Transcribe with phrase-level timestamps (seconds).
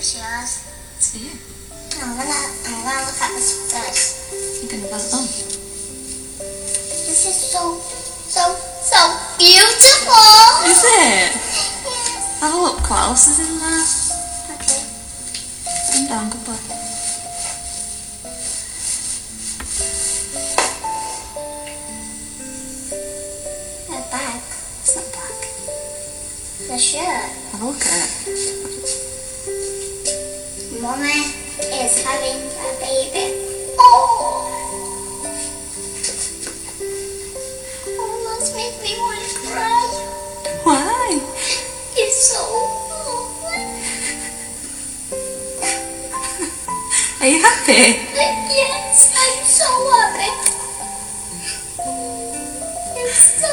[0.00, 0.64] delicious.
[0.96, 1.36] See it.
[2.00, 4.32] I'm gonna, I'm gonna look at this first.
[4.62, 5.24] You can put it on.
[6.40, 8.96] This is so, so, so
[9.36, 10.16] beautiful.
[10.64, 11.36] Is it?
[11.84, 12.40] Yes.
[12.40, 13.84] Have a look what else is in there.
[14.56, 14.80] Okay.
[15.92, 16.56] Them down, good boy.
[23.84, 24.40] The bag.
[24.80, 25.38] It's not back.
[26.68, 27.28] The shirt.
[27.52, 29.09] Have a look at it.
[30.80, 33.36] Mommy is having a baby.
[33.78, 34.48] Oh.
[37.86, 39.86] Oh, this makes me want to cry.
[40.64, 41.20] Why?
[41.96, 42.42] It's so.
[47.20, 48.00] Are you happy?
[48.14, 50.32] Yes, I'm so happy.
[52.96, 53.52] It's so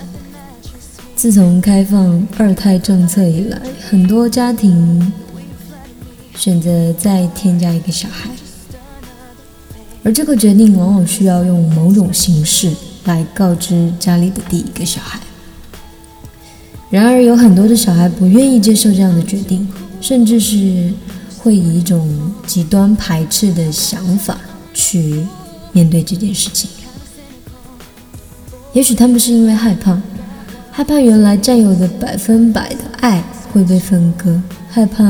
[1.21, 5.13] 自从开放二胎政策以来，很多家庭
[6.35, 8.27] 选择再添加一个小孩，
[10.01, 15.19] 而这个决定往往需要用某种形式来告知家里的第一个小孩。
[16.89, 19.69] 然而，有很多的小孩不愿意接受这样的决定，
[20.01, 20.91] 甚至是
[21.37, 24.39] 会以一种极端排斥的想法
[24.73, 25.23] 去
[25.71, 26.67] 面对这件事情。
[28.73, 30.01] 也许他们是因为害怕，
[30.71, 35.03] 害怕原来占有的百分百的爱会被分割，害怕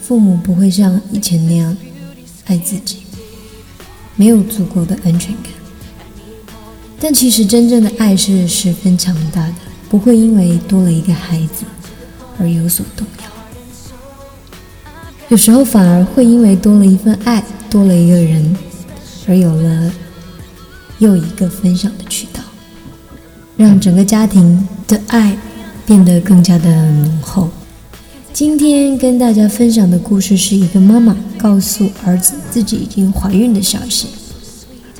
[0.00, 1.76] 父母不会像以前那样
[2.46, 3.02] 爱自己，
[4.16, 5.52] 没有足够的安全感。
[6.98, 9.54] 但其实真正的爱是十分强大的，
[9.90, 11.66] 不会因为多了一个孩子
[12.38, 13.24] 而有所动摇。
[15.28, 18.56] 有时候反而会因为多了一份爱，多了一个人，
[19.26, 19.92] 而有了
[20.98, 22.40] 又一个分享的渠道，
[23.56, 25.36] 让整个家庭的爱
[25.86, 27.48] 变得更加的浓厚。
[28.32, 34.08] 今天跟大家分享的故事是一个妈妈告诉儿子自己已经怀孕的消息。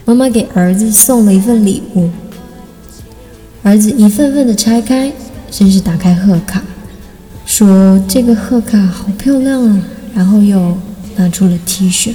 [0.05, 2.11] 妈妈给儿子送了一份礼物，
[3.63, 5.11] 儿子一份份的拆开，
[5.51, 6.63] 先是打开贺卡，
[7.47, 9.83] 说这个贺卡好漂亮啊，
[10.15, 10.77] 然后又
[11.17, 12.13] 拿出了 T 恤。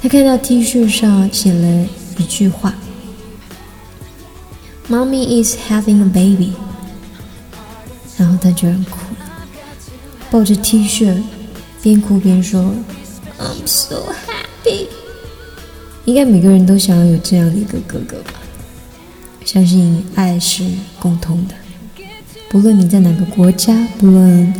[0.00, 1.86] 他看到 T 恤上写了
[2.16, 2.74] 一句话
[4.88, 6.52] ：“Mommy is having a baby。”
[8.16, 9.46] 然后他居然哭了，
[10.30, 11.22] 抱着 T 恤，
[11.82, 12.74] 边哭边说
[13.38, 14.88] ：“I'm so happy。”
[16.04, 18.32] 应该每个人都想要有这样的一个哥哥吧？
[19.44, 20.64] 相信爱是
[20.98, 21.54] 共通的，
[22.48, 24.54] 不论你在哪个国家，不论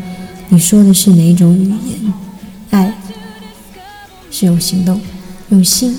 [0.49, 2.13] 你说的是哪一种语言，
[2.71, 2.95] 爱
[4.31, 5.01] 是用行动。
[5.51, 5.97] 用心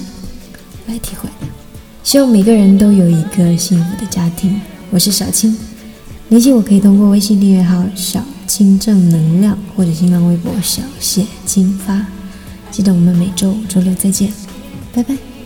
[0.86, 1.59] 来体会的。
[2.04, 4.60] 希望每个人都有一个幸福的家庭。
[4.90, 5.56] 我是小青，
[6.30, 12.08] 联系我可以通过微信订阅号“小青正能量”或者新浪微博“小谢金发”。
[12.72, 14.32] 记得我们每周五、周六再见，
[14.94, 15.39] 拜拜。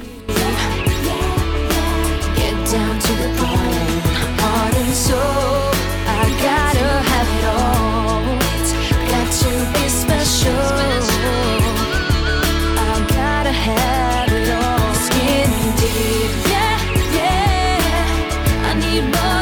[19.11, 19.32] goodbye.